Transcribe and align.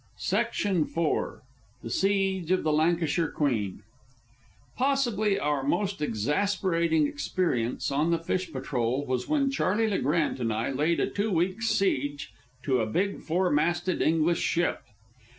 That's 0.31 0.65
all." 0.65 1.33
IV 1.35 1.41
THE 1.83 1.91
SIEGE 1.91 2.49
OF 2.49 2.63
THE 2.63 2.73
"LANCASHIRE 2.73 3.33
QUEEN" 3.33 3.83
Possibly 4.75 5.37
our 5.39 5.61
most 5.61 6.01
exasperating 6.01 7.05
experience 7.05 7.91
on 7.91 8.09
the 8.09 8.17
fish 8.17 8.51
patrol 8.51 9.05
was 9.05 9.27
when 9.29 9.51
Charley 9.51 9.87
Le 9.87 9.99
Grant 9.99 10.39
and 10.39 10.51
I 10.51 10.71
laid 10.71 10.99
a 11.01 11.07
two 11.07 11.29
weeks' 11.31 11.67
siege 11.69 12.31
to 12.63 12.79
a 12.79 12.87
big 12.87 13.19
four 13.21 13.51
masted 13.51 14.01
English 14.01 14.41
ship. 14.41 14.79